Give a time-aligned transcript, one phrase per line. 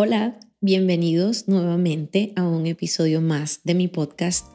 [0.00, 4.46] Hola, bienvenidos nuevamente a un episodio más de mi podcast,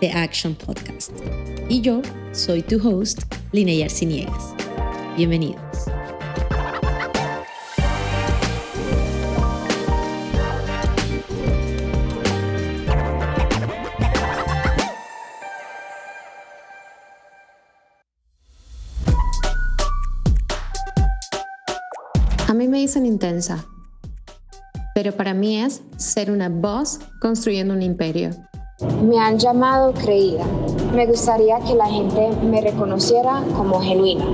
[0.00, 1.10] The Action Podcast.
[1.70, 4.54] Y yo soy tu host, Linnea Arciniegas.
[5.16, 5.86] Bienvenidos.
[22.46, 23.66] A mí me dicen intensa
[24.94, 28.30] pero para mí es ser una voz construyendo un imperio.
[29.02, 30.44] Me han llamado creída.
[30.94, 34.24] Me gustaría que la gente me reconociera como genuina.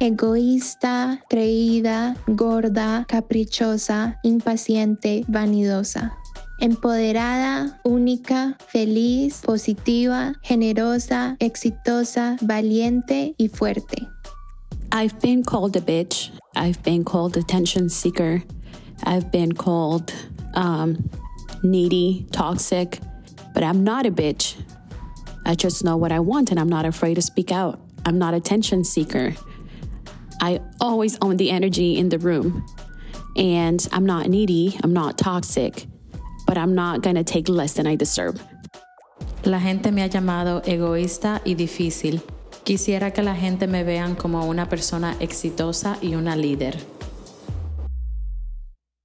[0.00, 6.16] Egoísta, creída, gorda, caprichosa, impaciente, vanidosa.
[6.58, 14.08] Empoderada, única, feliz, positiva, generosa, exitosa, valiente y fuerte.
[14.92, 16.30] I've been called a bitch.
[16.54, 18.42] I've been called attention seeker.
[19.04, 20.12] I've been called
[20.54, 21.10] um,
[21.62, 22.98] needy, toxic,
[23.54, 24.60] but I'm not a bitch.
[25.44, 27.80] I just know what I want and I'm not afraid to speak out.
[28.04, 29.34] I'm not attention seeker.
[30.40, 32.64] I always own the energy in the room.
[33.36, 35.86] And I'm not needy, I'm not toxic,
[36.46, 38.40] but I'm not gonna take less than I deserve.
[39.44, 42.20] La gente me ha llamado egoísta y difícil.
[42.64, 46.78] Quisiera que la gente me vean como una persona exitosa y una líder.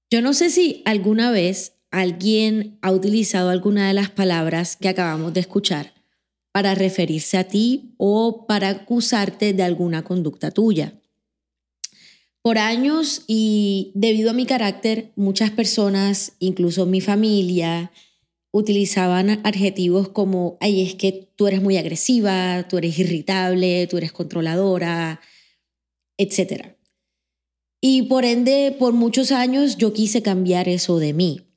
[0.09, 5.33] Yo no sé si alguna vez alguien ha utilizado alguna de las palabras que acabamos
[5.33, 5.94] de escuchar
[6.53, 10.94] para referirse a ti o para acusarte de alguna conducta tuya.
[12.41, 17.92] Por años y debido a mi carácter, muchas personas, incluso mi familia,
[18.52, 24.14] utilizaban adjetivos como, ay, es que tú eres muy agresiva, tú eres irritable, tú eres
[24.14, 25.19] controladora,
[26.17, 26.77] etc.
[27.80, 31.47] Y por ende, por muchos años yo quise cambiar eso de mí.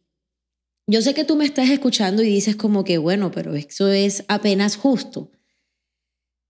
[0.86, 4.24] Yo sé que tú me estás escuchando y dices como que, bueno, pero eso es
[4.28, 5.30] apenas justo.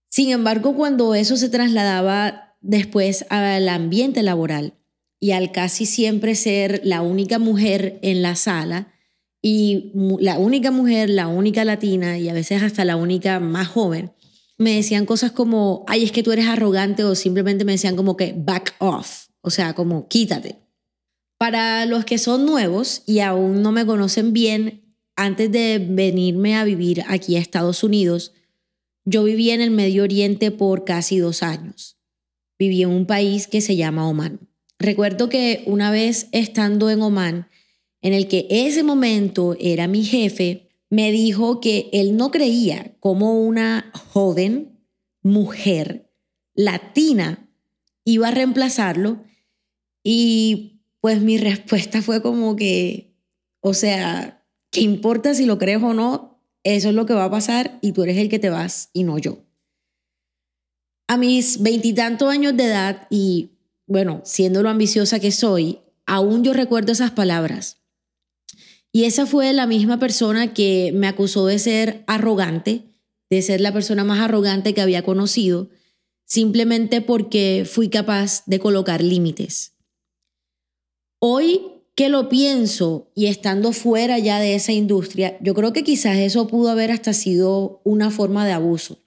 [0.09, 4.73] Sin embargo, cuando eso se trasladaba después al ambiente laboral
[5.19, 8.91] y al casi siempre ser la única mujer en la sala
[9.41, 14.11] y la única mujer, la única latina y a veces hasta la única más joven,
[14.57, 18.17] me decían cosas como, ay, es que tú eres arrogante o simplemente me decían como
[18.17, 19.30] que back off.
[19.41, 20.57] O sea, como quítate.
[21.37, 26.63] Para los que son nuevos y aún no me conocen bien, antes de venirme a
[26.63, 28.33] vivir aquí a Estados Unidos,
[29.05, 31.97] yo viví en el Medio Oriente por casi dos años.
[32.59, 34.47] Viví en un país que se llama Oman.
[34.77, 37.47] Recuerdo que una vez estando en Oman,
[38.01, 43.41] en el que ese momento era mi jefe, me dijo que él no creía como
[43.41, 44.79] una joven
[45.23, 46.11] mujer
[46.53, 47.49] latina
[48.03, 49.23] iba a reemplazarlo
[50.03, 53.15] y pues mi respuesta fue como que,
[53.59, 56.43] o sea, ¿qué importa si lo crees o no?
[56.63, 59.03] Eso es lo que va a pasar y tú eres el que te vas y
[59.03, 59.43] no yo.
[61.07, 63.51] A mis veintitantos años de edad y
[63.87, 67.81] bueno, siendo lo ambiciosa que soy, aún yo recuerdo esas palabras.
[68.93, 72.83] Y esa fue la misma persona que me acusó de ser arrogante,
[73.29, 75.69] de ser la persona más arrogante que había conocido,
[76.25, 79.70] simplemente porque fui capaz de colocar límites.
[81.23, 81.61] Hoy
[81.93, 86.47] que lo pienso y estando fuera ya de esa industria, yo creo que quizás eso
[86.47, 89.03] pudo haber hasta sido una forma de abuso.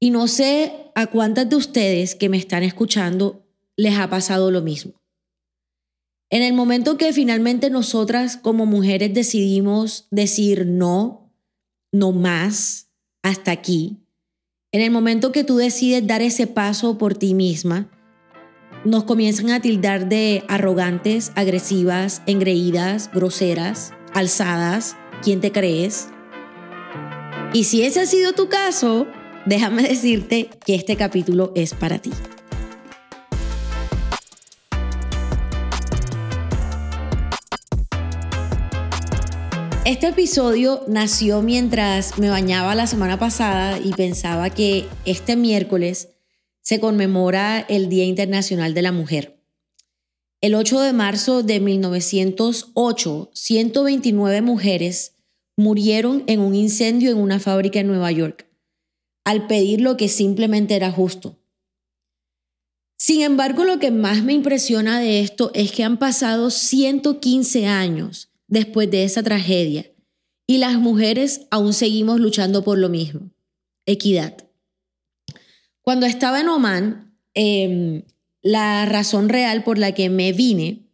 [0.00, 3.44] Y no sé a cuántas de ustedes que me están escuchando
[3.76, 4.94] les ha pasado lo mismo.
[6.30, 11.34] En el momento que finalmente nosotras como mujeres decidimos decir no,
[11.92, 12.88] no más,
[13.22, 13.98] hasta aquí,
[14.72, 17.90] en el momento que tú decides dar ese paso por ti misma,
[18.86, 24.96] nos comienzan a tildar de arrogantes, agresivas, engreídas, groseras, alzadas.
[25.22, 26.08] ¿Quién te crees?
[27.52, 29.08] Y si ese ha sido tu caso,
[29.44, 32.12] déjame decirte que este capítulo es para ti.
[39.84, 46.15] Este episodio nació mientras me bañaba la semana pasada y pensaba que este miércoles
[46.66, 49.40] se conmemora el Día Internacional de la Mujer.
[50.40, 55.14] El 8 de marzo de 1908, 129 mujeres
[55.56, 58.50] murieron en un incendio en una fábrica en Nueva York,
[59.24, 61.38] al pedir lo que simplemente era justo.
[62.98, 68.32] Sin embargo, lo que más me impresiona de esto es que han pasado 115 años
[68.48, 69.88] después de esa tragedia
[70.48, 73.30] y las mujeres aún seguimos luchando por lo mismo,
[73.86, 74.45] equidad.
[75.86, 78.02] Cuando estaba en Oman, em,
[78.42, 80.90] la razón real por la que me vine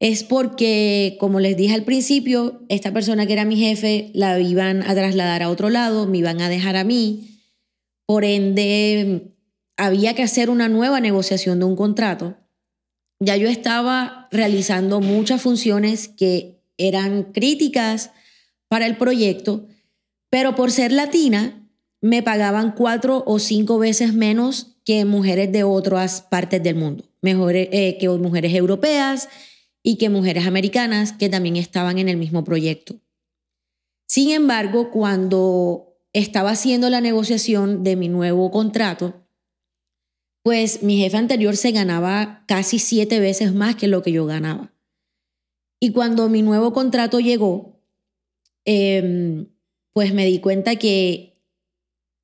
[0.00, 4.82] es porque, como les dije al principio, esta persona que era mi jefe la iban
[4.82, 7.42] a trasladar a otro lado, me iban a dejar a mí.
[8.06, 9.34] Por ende,
[9.76, 12.38] había que hacer una nueva negociación de un contrato.
[13.20, 18.10] Ya yo estaba realizando muchas funciones que eran críticas
[18.66, 19.68] para el proyecto,
[20.28, 21.67] pero por ser latina
[22.00, 27.68] me pagaban cuatro o cinco veces menos que mujeres de otras partes del mundo, mejores,
[27.72, 29.28] eh, que mujeres europeas
[29.82, 33.00] y que mujeres americanas que también estaban en el mismo proyecto.
[34.06, 39.26] Sin embargo, cuando estaba haciendo la negociación de mi nuevo contrato,
[40.42, 44.72] pues mi jefe anterior se ganaba casi siete veces más que lo que yo ganaba.
[45.80, 47.82] Y cuando mi nuevo contrato llegó,
[48.64, 49.48] em,
[49.92, 51.37] pues me di cuenta que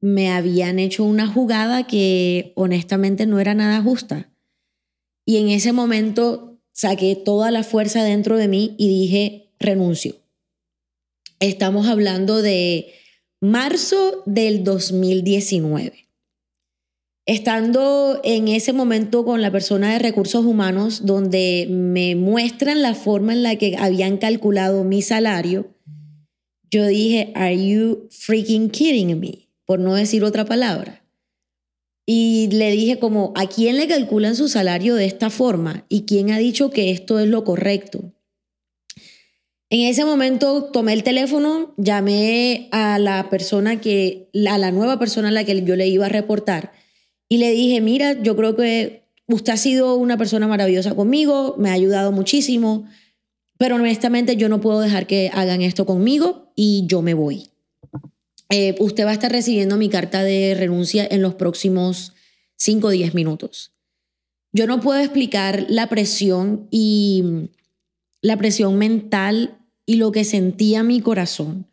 [0.05, 4.31] me habían hecho una jugada que honestamente no era nada justa.
[5.25, 10.17] Y en ese momento saqué toda la fuerza dentro de mí y dije, renuncio.
[11.41, 12.93] Estamos hablando de
[13.41, 16.07] marzo del 2019.
[17.25, 23.33] Estando en ese momento con la persona de recursos humanos, donde me muestran la forma
[23.33, 25.75] en la que habían calculado mi salario,
[26.71, 29.44] yo dije, ¿Are you freaking kidding me?
[29.65, 31.05] Por no decir otra palabra.
[32.07, 35.87] Y le dije como, ¿a quién le calculan su salario de esta forma?
[35.89, 38.13] ¿Y quién ha dicho que esto es lo correcto?
[39.71, 45.29] En ese momento tomé el teléfono, llamé a la persona que, a la nueva persona
[45.29, 46.73] a la que yo le iba a reportar
[47.29, 51.71] y le dije, mira, yo creo que usted ha sido una persona maravillosa conmigo, me
[51.71, 52.87] ha ayudado muchísimo,
[53.59, 57.49] pero honestamente yo no puedo dejar que hagan esto conmigo y yo me voy.
[58.51, 62.13] Eh, usted va a estar recibiendo mi carta de renuncia en los próximos
[62.57, 63.73] 5 o 10 minutos.
[64.53, 67.51] Yo no puedo explicar la presión y
[68.23, 71.67] la presión mental y lo que sentía mi corazón,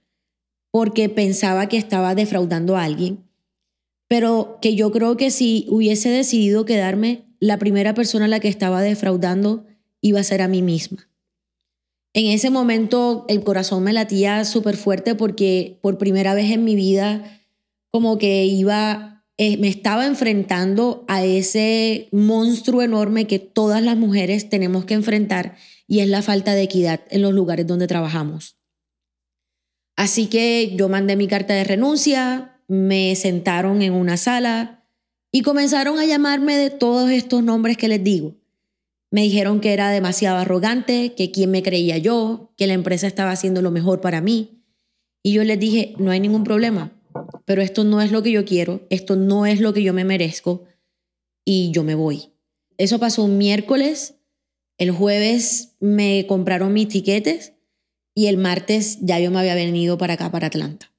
[0.71, 3.23] porque pensaba que estaba defraudando a alguien,
[4.07, 8.49] pero que yo creo que si hubiese decidido quedarme, la primera persona a la que
[8.49, 9.65] estaba defraudando
[10.01, 11.10] iba a ser a mí misma.
[12.13, 16.75] En ese momento el corazón me latía súper fuerte porque por primera vez en mi
[16.75, 17.41] vida
[17.89, 24.49] como que iba, eh, me estaba enfrentando a ese monstruo enorme que todas las mujeres
[24.49, 25.55] tenemos que enfrentar
[25.87, 28.57] y es la falta de equidad en los lugares donde trabajamos.
[29.97, 34.85] Así que yo mandé mi carta de renuncia, me sentaron en una sala
[35.31, 38.40] y comenzaron a llamarme de todos estos nombres que les digo.
[39.11, 43.31] Me dijeron que era demasiado arrogante, que quién me creía yo, que la empresa estaba
[43.31, 44.63] haciendo lo mejor para mí.
[45.21, 46.93] Y yo les dije, no hay ningún problema,
[47.45, 50.05] pero esto no es lo que yo quiero, esto no es lo que yo me
[50.05, 50.63] merezco
[51.45, 52.31] y yo me voy.
[52.77, 54.15] Eso pasó un miércoles,
[54.77, 57.53] el jueves me compraron mis tiquetes
[58.15, 60.90] y el martes ya yo me había venido para acá, para Atlanta.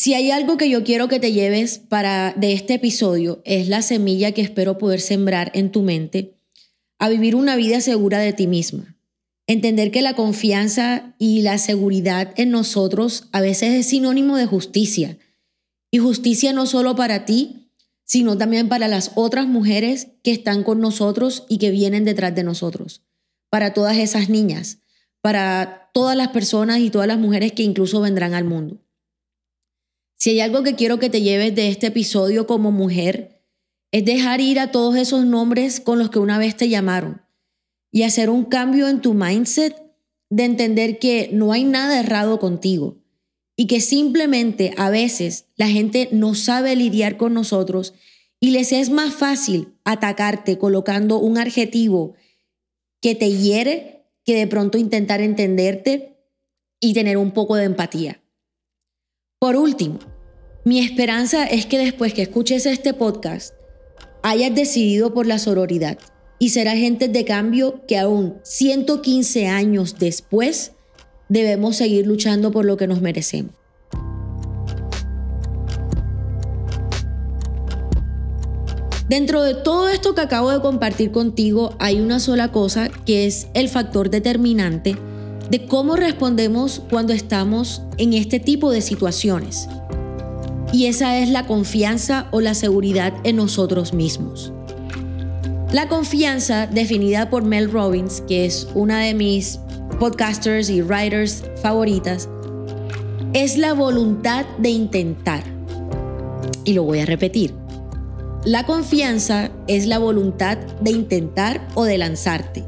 [0.00, 3.82] Si hay algo que yo quiero que te lleves para de este episodio es la
[3.82, 6.38] semilla que espero poder sembrar en tu mente
[7.00, 8.96] a vivir una vida segura de ti misma.
[9.48, 15.18] Entender que la confianza y la seguridad en nosotros a veces es sinónimo de justicia.
[15.90, 17.72] Y justicia no solo para ti,
[18.04, 22.44] sino también para las otras mujeres que están con nosotros y que vienen detrás de
[22.44, 23.02] nosotros.
[23.50, 24.78] Para todas esas niñas,
[25.22, 28.80] para todas las personas y todas las mujeres que incluso vendrán al mundo.
[30.18, 33.44] Si hay algo que quiero que te lleves de este episodio como mujer,
[33.92, 37.22] es dejar ir a todos esos nombres con los que una vez te llamaron
[37.92, 39.80] y hacer un cambio en tu mindset
[40.28, 42.98] de entender que no hay nada errado contigo
[43.56, 47.94] y que simplemente a veces la gente no sabe lidiar con nosotros
[48.40, 52.14] y les es más fácil atacarte colocando un adjetivo
[53.00, 56.18] que te hiere que de pronto intentar entenderte
[56.80, 58.20] y tener un poco de empatía.
[59.38, 60.00] Por último,
[60.68, 63.54] mi esperanza es que después que escuches este podcast,
[64.22, 65.96] hayas decidido por la sororidad
[66.38, 70.72] y ser agentes de cambio que aún 115 años después
[71.30, 73.54] debemos seguir luchando por lo que nos merecemos.
[79.08, 83.46] Dentro de todo esto que acabo de compartir contigo hay una sola cosa que es
[83.54, 84.98] el factor determinante
[85.50, 89.66] de cómo respondemos cuando estamos en este tipo de situaciones.
[90.72, 94.52] Y esa es la confianza o la seguridad en nosotros mismos.
[95.72, 99.60] La confianza, definida por Mel Robbins, que es una de mis
[99.98, 102.28] podcasters y writers favoritas,
[103.32, 105.42] es la voluntad de intentar.
[106.64, 107.54] Y lo voy a repetir.
[108.44, 112.64] La confianza es la voluntad de intentar o de lanzarte.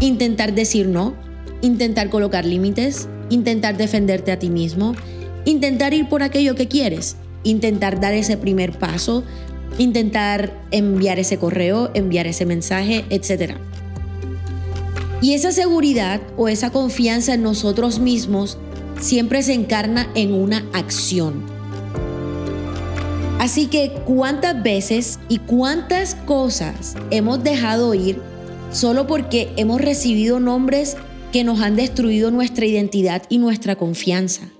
[0.00, 1.14] Intentar decir no,
[1.62, 4.94] intentar colocar límites, intentar defenderte a ti mismo,
[5.44, 9.24] intentar ir por aquello que quieres, intentar dar ese primer paso,
[9.78, 13.54] intentar enviar ese correo, enviar ese mensaje, etc.
[15.20, 18.58] Y esa seguridad o esa confianza en nosotros mismos
[19.00, 21.42] siempre se encarna en una acción.
[23.38, 28.20] Así que cuántas veces y cuántas cosas hemos dejado ir
[28.70, 30.96] solo porque hemos recibido nombres
[31.32, 34.51] que nos han destruido nuestra identidad y nuestra confianza.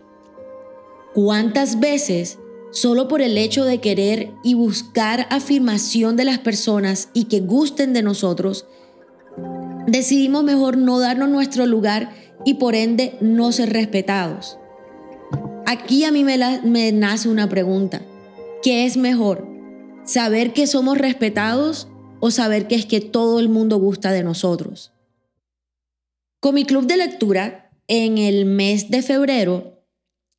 [1.15, 2.39] ¿Cuántas veces
[2.71, 7.93] solo por el hecho de querer y buscar afirmación de las personas y que gusten
[7.93, 8.67] de nosotros,
[9.87, 12.15] decidimos mejor no darnos nuestro lugar
[12.47, 14.59] y por ende no ser respetados?
[15.67, 18.01] Aquí a mí me, me nace una pregunta.
[18.63, 19.47] ¿Qué es mejor?
[20.05, 21.89] ¿Saber que somos respetados
[22.21, 24.93] o saber que es que todo el mundo gusta de nosotros?
[26.41, 29.82] Con mi club de lectura, en el mes de febrero,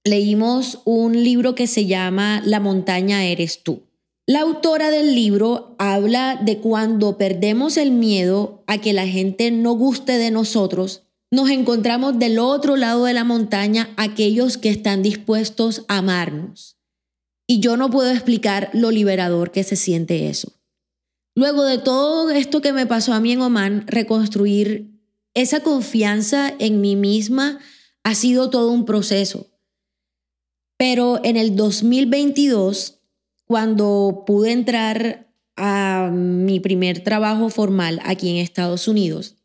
[0.03, 3.83] leímos un libro que se llama La montaña eres tú.
[4.25, 9.73] La autora del libro habla de cuando perdemos el miedo a que la gente no
[9.73, 15.83] guste de nosotros, nos encontramos del otro lado de la montaña aquellos que están dispuestos
[15.87, 16.77] a amarnos.
[17.47, 20.53] Y yo no puedo explicar lo liberador que se siente eso.
[21.35, 24.91] Luego de todo esto que me pasó a mí en Oman, reconstruir
[25.33, 27.59] esa confianza en mí misma
[28.03, 29.52] ha sido todo un proceso.
[30.77, 32.99] Pero en el 2022,
[33.45, 39.35] cuando pude entrar a mi primer trabajo formal aquí en Estados Unidos,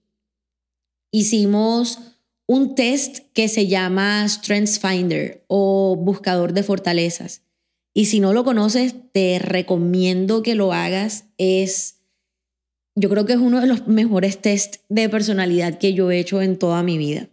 [1.12, 1.99] hicimos
[2.47, 7.42] un test que se llama Strengths Finder o buscador de fortalezas.
[7.94, 11.25] Y si no lo conoces, te recomiendo que lo hagas.
[11.37, 11.99] Es
[12.99, 16.42] yo creo que es uno de los mejores test de personalidad que yo he hecho
[16.42, 17.28] en toda mi vida.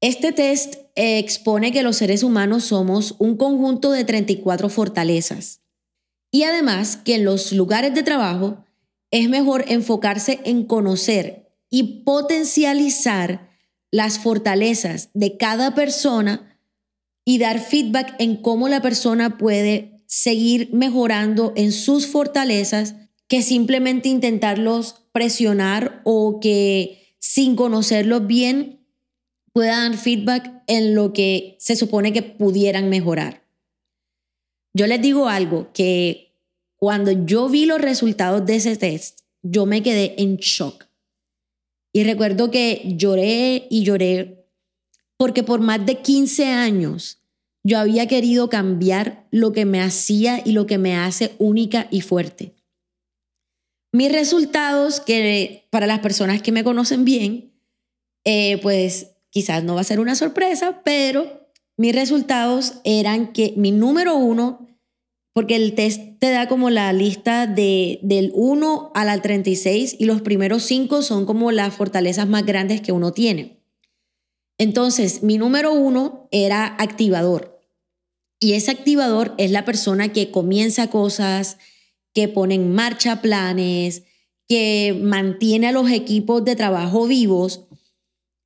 [0.00, 5.60] Este test expone que los seres humanos somos un conjunto de 34 fortalezas.
[6.30, 8.64] Y además que en los lugares de trabajo
[9.10, 13.48] es mejor enfocarse en conocer y potencializar
[13.90, 16.58] las fortalezas de cada persona
[17.24, 22.96] y dar feedback en cómo la persona puede seguir mejorando en sus fortalezas
[23.28, 28.86] que simplemente intentarlos presionar o que sin conocerlos bien
[29.52, 33.44] puedan dar feedback en lo que se supone que pudieran mejorar.
[34.74, 36.32] Yo les digo algo, que
[36.76, 40.86] cuando yo vi los resultados de ese test, yo me quedé en shock.
[41.92, 44.44] Y recuerdo que lloré y lloré
[45.16, 47.22] porque por más de 15 años
[47.62, 52.02] yo había querido cambiar lo que me hacía y lo que me hace única y
[52.02, 52.54] fuerte.
[53.92, 57.52] Mis resultados, que para las personas que me conocen bien,
[58.24, 63.72] eh, pues quizás no va a ser una sorpresa, pero mis resultados eran que mi
[63.72, 64.68] número uno,
[65.32, 70.22] porque el test te da como la lista de, del 1 al 36 y los
[70.22, 73.60] primeros cinco son como las fortalezas más grandes que uno tiene.
[74.56, 77.60] Entonces, mi número uno era activador.
[78.38, 81.58] Y ese activador es la persona que comienza cosas,
[82.14, 84.04] que pone en marcha planes,
[84.48, 87.66] que mantiene a los equipos de trabajo vivos.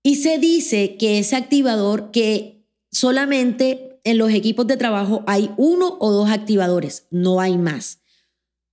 [0.09, 5.99] Y se dice que ese activador, que solamente en los equipos de trabajo hay uno
[6.01, 8.01] o dos activadores, no hay más.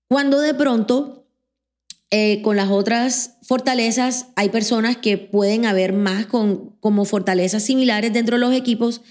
[0.08, 1.27] Cuando de pronto
[2.10, 8.13] eh, con las otras fortalezas hay personas que pueden haber más con, como fortalezas similares
[8.13, 9.01] dentro de los equipos,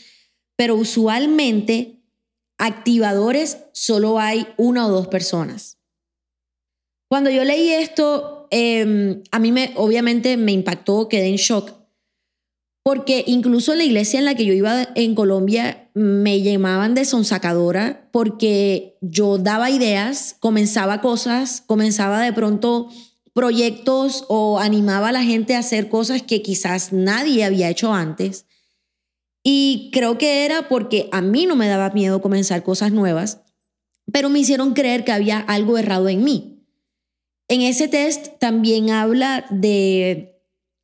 [0.56, 2.00] pero usualmente
[2.56, 5.76] activadores solo hay una o dos personas.
[7.06, 11.83] Cuando yo leí esto, em, a mí me, obviamente me impactó, quedé en shock,
[12.84, 17.06] porque incluso en la iglesia en la que yo iba en Colombia me llamaban de
[17.06, 22.90] sonsacadora porque yo daba ideas, comenzaba cosas, comenzaba de pronto
[23.32, 28.44] proyectos o animaba a la gente a hacer cosas que quizás nadie había hecho antes.
[29.42, 33.40] Y creo que era porque a mí no me daba miedo comenzar cosas nuevas,
[34.12, 36.66] pero me hicieron creer que había algo errado en mí.
[37.48, 40.33] En ese test también habla de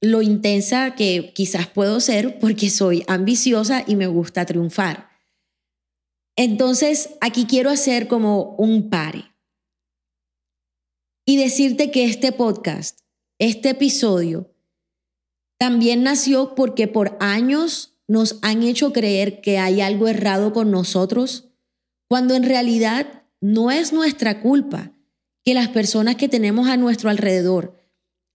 [0.01, 5.11] lo intensa que quizás puedo ser porque soy ambiciosa y me gusta triunfar.
[6.37, 9.31] Entonces, aquí quiero hacer como un pare
[11.27, 13.01] y decirte que este podcast,
[13.39, 14.55] este episodio,
[15.59, 21.51] también nació porque por años nos han hecho creer que hay algo errado con nosotros,
[22.09, 24.93] cuando en realidad no es nuestra culpa
[25.45, 27.79] que las personas que tenemos a nuestro alrededor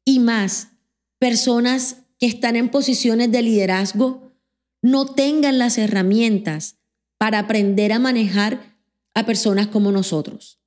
[0.05, 0.74] y más
[1.19, 4.33] personas que están en posiciones de liderazgo
[4.81, 6.77] no tengan las herramientas
[7.17, 8.77] para aprender a manejar
[9.13, 10.59] a personas como nosotros.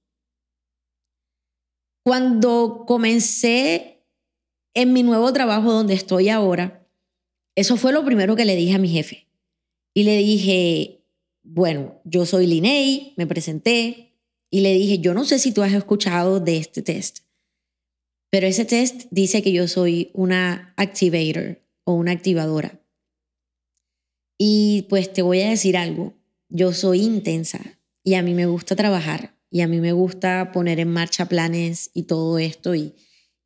[2.04, 4.04] Cuando comencé
[4.74, 6.86] en mi nuevo trabajo donde estoy ahora,
[7.54, 9.28] eso fue lo primero que le dije a mi jefe.
[9.94, 11.04] Y le dije,
[11.42, 14.14] bueno, yo soy Linney, me presenté
[14.50, 17.20] y le dije, yo no sé si tú has escuchado de este test,
[18.30, 22.80] pero ese test dice que yo soy una activator o una activadora.
[24.38, 26.14] Y pues te voy a decir algo,
[26.48, 30.78] yo soy intensa y a mí me gusta trabajar y a mí me gusta poner
[30.78, 32.94] en marcha planes y todo esto y,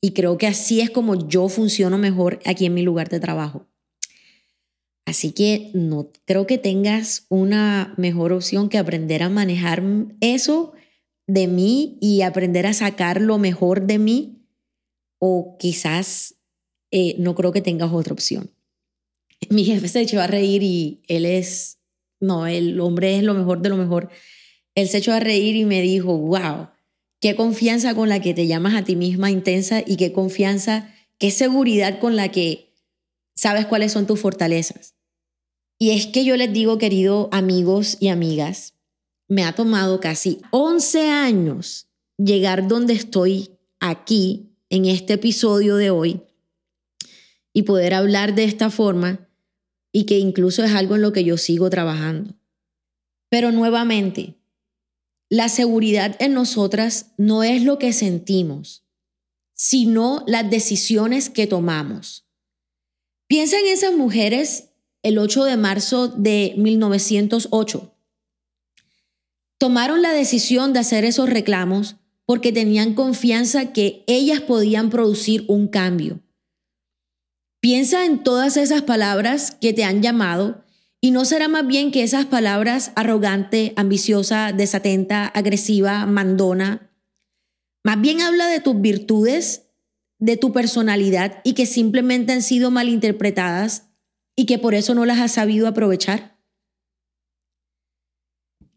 [0.01, 3.69] y creo que así es como yo funciono mejor aquí en mi lugar de trabajo.
[5.07, 9.83] Así que no creo que tengas una mejor opción que aprender a manejar
[10.21, 10.73] eso
[11.27, 14.42] de mí y aprender a sacar lo mejor de mí
[15.25, 16.35] o quizás
[16.91, 18.51] eh, no creo que tengas otra opción.
[19.51, 21.79] Mi jefe se echó a reír y él es,
[22.19, 24.11] no, el hombre es lo mejor de lo mejor.
[24.75, 26.71] Él se echó a reír y me dijo, wow,
[27.21, 31.31] qué confianza con la que te llamas a ti misma intensa y qué confianza, qué
[31.31, 32.75] seguridad con la que
[33.37, 34.97] sabes cuáles son tus fortalezas.
[35.79, 38.75] Y es que yo les digo, queridos amigos y amigas,
[39.29, 41.87] me ha tomado casi 11 años
[42.19, 46.23] llegar donde estoy aquí en este episodio de hoy
[47.53, 49.29] y poder hablar de esta forma
[49.93, 52.35] y que incluso es algo en lo que yo sigo trabajando.
[53.29, 54.39] Pero nuevamente,
[55.29, 58.87] la seguridad en nosotras no es lo que sentimos,
[59.53, 62.27] sino las decisiones que tomamos.
[63.27, 64.71] Piensa en esas mujeres
[65.03, 67.95] el 8 de marzo de 1908.
[69.59, 75.69] Tomaron la decisión de hacer esos reclamos porque tenían confianza que ellas podían producir un
[75.69, 76.21] cambio.
[77.61, 80.65] Piensa en todas esas palabras que te han llamado
[81.01, 86.91] y no será más bien que esas palabras arrogante, ambiciosa, desatenta, agresiva, mandona.
[87.85, 89.69] Más bien habla de tus virtudes,
[90.21, 93.89] de tu personalidad y que simplemente han sido malinterpretadas
[94.37, 96.32] y que por eso no las has sabido aprovechar.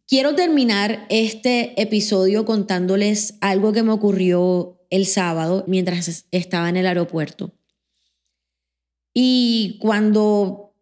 [0.08, 6.86] Quiero terminar este episodio contándoles algo que me ocurrió el sábado mientras estaba en el
[6.86, 7.56] aeropuerto.
[9.16, 10.76] Y cuando,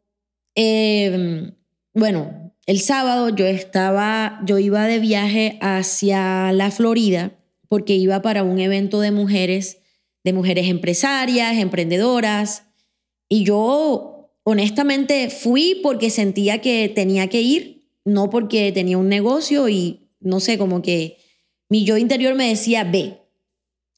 [0.56, 1.56] em,
[1.94, 7.32] bueno, el sábado yo estaba, yo iba de viaje hacia la Florida
[7.70, 9.78] porque iba para un evento de mujeres,
[10.26, 12.64] de mujeres empresarias, emprendedoras,
[13.30, 17.73] y yo honestamente fui porque sentía que tenía que ir
[18.06, 21.18] no porque tenía un negocio y no sé, como que
[21.70, 23.20] mi yo interior me decía, ve.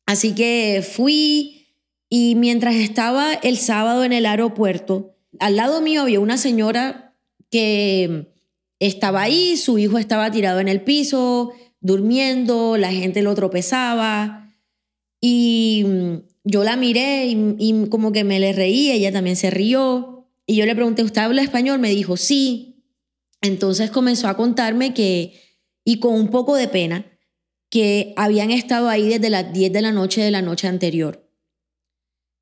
[0.05, 1.67] Así que fui
[2.09, 7.15] y mientras estaba el sábado en el aeropuerto, al lado mío había una señora
[7.49, 8.31] que
[8.79, 14.53] estaba ahí, su hijo estaba tirado en el piso, durmiendo, la gente lo tropezaba
[15.19, 19.49] y mm, yo la miré y, y como que me le reí, ella también se
[19.49, 20.15] rió
[20.45, 21.79] y yo le pregunté, ¿usted habla español?
[21.79, 22.74] Me dijo, sí.
[23.45, 25.39] Entonces comenzó a contarme que,
[25.83, 27.05] y con un poco de pena,
[27.69, 31.29] que habían estado ahí desde las 10 de la noche de la noche anterior.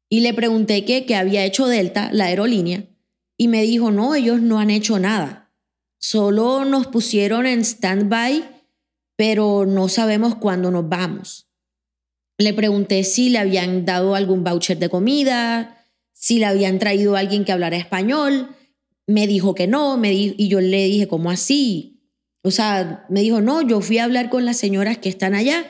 [0.09, 2.85] Y le pregunté qué, qué había hecho Delta, la aerolínea,
[3.37, 5.51] y me dijo, no, ellos no han hecho nada.
[5.97, 8.43] Solo nos pusieron en stand-by,
[9.17, 11.49] pero no sabemos cuándo nos vamos.
[12.37, 17.19] Le pregunté si le habían dado algún voucher de comida, si le habían traído a
[17.19, 18.55] alguien que hablara español,
[19.07, 21.93] me dijo que no, me y yo le dije, ¿cómo así?
[22.43, 25.65] O sea, me dijo, no, yo fui a hablar con las señoras que están allá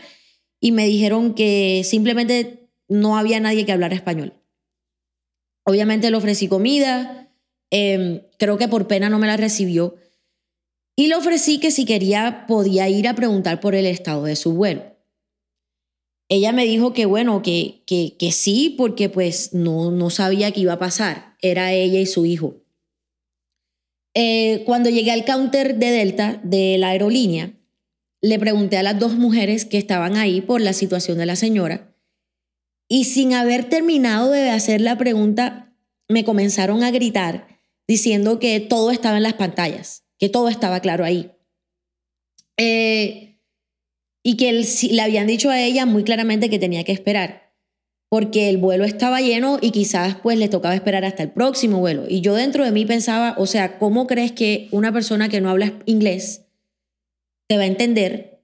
[0.60, 4.34] y me dijeron que simplemente no había nadie que hablara español.
[5.66, 7.32] Obviamente le ofrecí comida,
[7.70, 9.96] em, creo que por pena no me la recibió,
[10.96, 14.54] y le ofrecí que si quería podía ir a preguntar por el estado de su
[14.54, 14.84] vuelo.
[16.30, 20.62] Ella me dijo que bueno, que, que, que sí, porque pues no, no sabía qué
[20.62, 21.36] iba a pasar.
[21.42, 22.63] Era ella y su hijo.
[24.16, 27.54] Eh, cuando llegué al counter de Delta de la aerolínea,
[28.22, 31.94] le pregunté a las dos mujeres que estaban ahí por la situación de la señora
[32.88, 35.76] y sin haber terminado de hacer la pregunta,
[36.08, 37.48] me comenzaron a gritar
[37.88, 41.32] diciendo que todo estaba en las pantallas, que todo estaba claro ahí.
[42.58, 43.40] Eh,
[44.22, 47.43] y que le habían dicho a ella muy claramente que tenía que esperar
[48.14, 52.06] porque el vuelo estaba lleno y quizás pues le tocaba esperar hasta el próximo vuelo.
[52.08, 55.50] Y yo dentro de mí pensaba, o sea, ¿cómo crees que una persona que no
[55.50, 56.44] habla inglés
[57.48, 58.44] te va a entender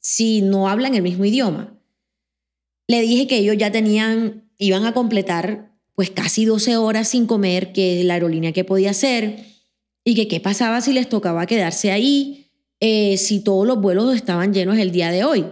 [0.00, 1.78] si no hablan el mismo idioma.
[2.88, 7.72] Le dije que ellos ya tenían, iban a completar pues casi 12 horas sin comer,
[7.72, 9.44] que la aerolínea que podía hacer,
[10.02, 12.50] y que qué pasaba si les tocaba quedarse ahí,
[12.80, 15.46] eh, si todos los vuelos estaban llenos el día de hoy.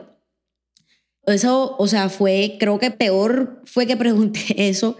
[1.27, 4.97] Eso, o sea, fue, creo que peor fue que pregunté eso.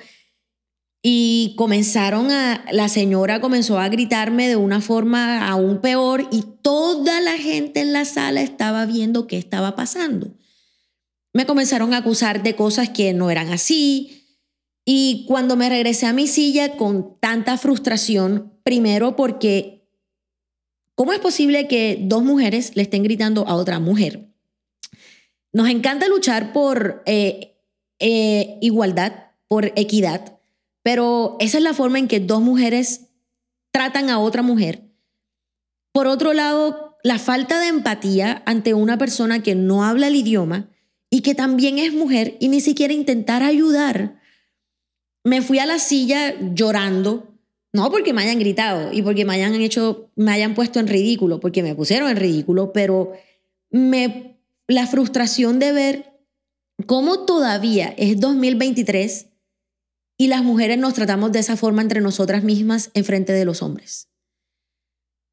[1.05, 7.21] Y comenzaron a, la señora comenzó a gritarme de una forma aún peor y toda
[7.21, 10.33] la gente en la sala estaba viendo qué estaba pasando.
[11.35, 14.29] Me comenzaron a acusar de cosas que no eran así.
[14.85, 19.89] Y cuando me regresé a mi silla con tanta frustración, primero porque,
[20.95, 24.32] ¿cómo es posible que dos mujeres le estén gritando a otra mujer?
[25.53, 27.57] Nos encanta luchar por eh,
[27.99, 29.13] eh, igualdad,
[29.49, 30.39] por equidad,
[30.83, 33.09] pero esa es la forma en que dos mujeres
[33.71, 34.83] tratan a otra mujer.
[35.93, 40.71] Por otro lado, la falta de empatía ante una persona que no habla el idioma
[41.11, 44.21] y que también es mujer y ni siquiera intentar ayudar.
[45.25, 47.39] Me fui a la silla llorando,
[47.73, 51.41] no porque me hayan gritado y porque me hayan hecho, me hayan puesto en ridículo,
[51.41, 53.13] porque me pusieron en ridículo, pero
[53.71, 54.32] me
[54.69, 56.13] la frustración de ver
[56.87, 59.27] cómo todavía es 2023
[60.19, 63.63] y las mujeres nos tratamos de esa forma entre nosotras mismas en frente de los
[63.63, 64.09] hombres.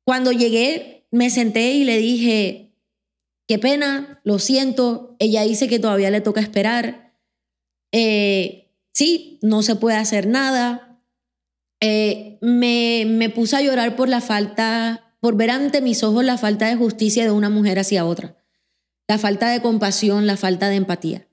[0.06, 2.74] Cuando llegué, me senté y le dije,
[3.48, 7.16] qué pena, lo siento, ella dice que todavía le toca esperar,
[7.92, 11.04] eh, sí, no se puede hacer nada.
[11.82, 16.38] Eh, me, me puse a llorar por la falta, por ver ante mis ojos la
[16.38, 18.39] falta de justicia de una mujer hacia otra
[19.10, 21.28] la falta de compasión, la falta de empatía.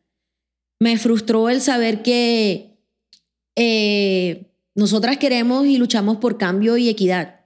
[0.80, 2.80] Me frustró el saber que
[3.54, 7.44] eh, nosotras queremos y luchamos por cambio y equidad,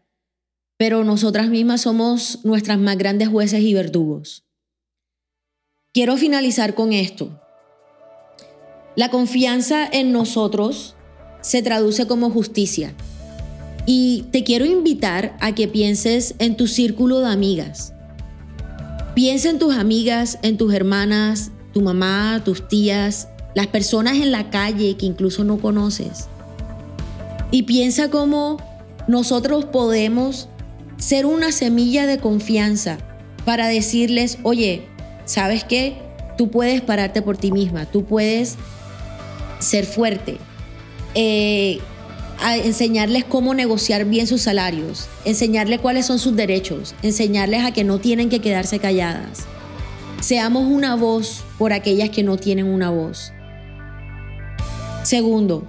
[0.76, 4.44] pero nosotras mismas somos nuestras más grandes jueces y verdugos.
[5.92, 7.40] Quiero finalizar con esto.
[8.94, 10.94] La confianza en nosotros
[11.40, 12.94] se traduce como justicia.
[13.84, 17.94] Y te quiero invitar a que pienses en tu círculo de amigas
[19.14, 24.51] Piensa en tus amigas, en tus hermanas, tu mamá, tus tías, las personas en la
[24.51, 26.29] calle que incluso no conoces.
[27.51, 28.59] Y piensa cómo
[29.09, 30.49] nosotros podemos
[30.99, 32.99] ser una semilla de confianza
[33.44, 34.87] para decirles, oye,
[35.25, 35.96] ¿sabes qué?
[36.38, 38.57] Tú puedes pararte por ti misma, tú puedes
[39.59, 40.38] ser fuerte.
[41.14, 41.81] Eh,
[42.40, 47.85] a enseñarles cómo negociar bien sus salarios, enseñarles cuáles son sus derechos, enseñarles a que
[47.85, 49.46] no tienen que quedarse calladas.
[50.20, 53.33] Seamos una voz por aquellas que no tienen una voz.
[55.03, 55.64] Segundo,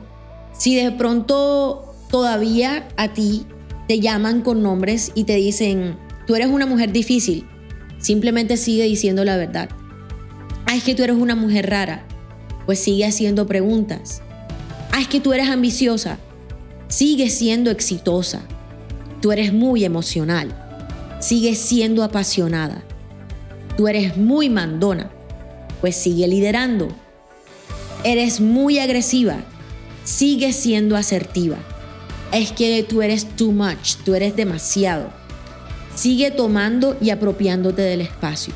[0.57, 3.45] si de pronto todavía a ti
[3.87, 7.45] te llaman con nombres y te dicen, tú eres una mujer difícil,
[7.99, 9.69] simplemente sigue diciendo la verdad.
[10.65, 12.05] Ah, es que tú eres una mujer rara,
[12.65, 14.21] pues sigue haciendo preguntas.
[14.91, 16.17] Ah, es que tú eres ambiciosa,
[16.91, 18.41] Sigue siendo exitosa.
[19.21, 20.53] Tú eres muy emocional.
[21.21, 22.83] Sigue siendo apasionada.
[23.77, 25.09] Tú eres muy mandona.
[25.79, 26.89] Pues sigue liderando.
[28.03, 29.37] Eres muy agresiva.
[30.03, 31.55] Sigue siendo asertiva.
[32.33, 33.95] Es que tú eres too much.
[34.03, 35.13] Tú eres demasiado.
[35.95, 38.53] Sigue tomando y apropiándote del espacio.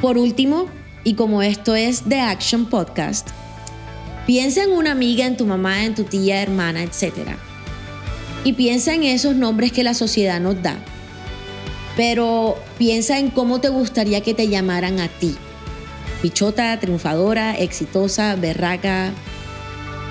[0.00, 0.64] Por último,
[1.04, 3.28] y como esto es The Action Podcast,
[4.28, 7.30] Piensa en una amiga, en tu mamá, en tu tía, hermana, etc.
[8.44, 10.76] Y piensa en esos nombres que la sociedad nos da.
[11.96, 15.34] Pero piensa en cómo te gustaría que te llamaran a ti.
[16.20, 19.12] Pichota, triunfadora, exitosa, berraca,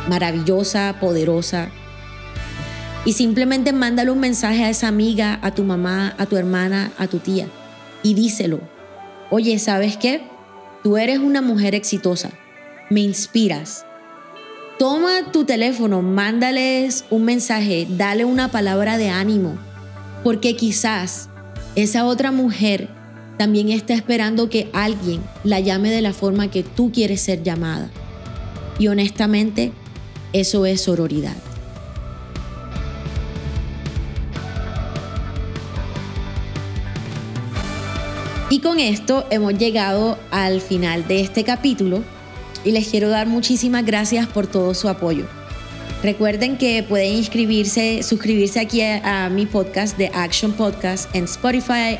[0.10, 1.69] maravillosa, poderosa.
[3.06, 7.06] Y simplemente mándale un mensaje a esa amiga, a tu mamá, a tu hermana, a
[7.06, 7.45] tu tía.
[8.01, 8.62] Y díselo.
[9.30, 10.23] Oye, ¿sabes qué?
[10.82, 12.32] Tú eres una mujer exitosa.
[12.89, 13.87] Me inspiras.
[14.79, 19.57] Toma tu teléfono, mándales un mensaje, dale una palabra de ánimo,
[20.23, 21.29] porque quizás
[21.73, 22.87] esa otra mujer
[23.39, 27.89] también está esperando que alguien la llame de la forma que tú quieres ser llamada.
[28.77, 29.71] Y honestamente,
[30.31, 31.35] eso es sororidad.
[38.51, 42.03] Y con esto hemos llegado al final de este capítulo
[42.63, 45.25] y les quiero dar muchísimas gracias por todo su apoyo.
[46.03, 51.97] Recuerden que pueden inscribirse, suscribirse aquí a, mi podcast de Action Podcast en Spotify,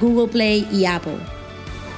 [0.00, 1.18] Google Play y Apple.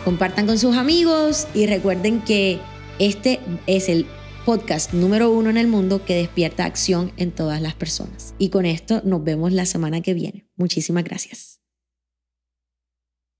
[0.04, 2.58] Compartan con sus amigos y recuerden que
[2.98, 4.06] este es el
[4.46, 8.34] podcast número uno en el mundo que despierta acción en todas las personas.
[8.38, 10.46] Y con esto nos vemos la semana que viene.
[10.56, 11.60] Muchísimas gracias.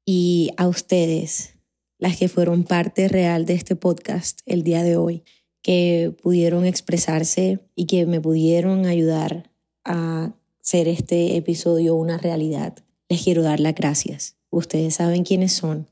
[0.05, 1.56] Y a ustedes,
[1.99, 5.25] las que fueron parte real de este podcast el día de hoy,
[5.63, 9.51] que pudieron expresarse y que me pudieron ayudar
[9.85, 12.77] a hacer este episodio una realidad.
[13.09, 14.37] Les quiero dar las gracias.
[14.51, 15.89] Ustedes saben quiénes son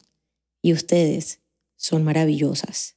[0.62, 1.40] y ustedes
[1.77, 2.97] son maravillosas.